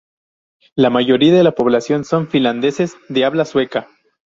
La 0.75 0.89
mayoría 0.89 1.31
de 1.31 1.43
la 1.43 1.51
población 1.51 2.05
son 2.05 2.27
finlandeses 2.27 2.97
de 3.07 3.23
habla 3.23 3.45
sueca. 3.45 3.87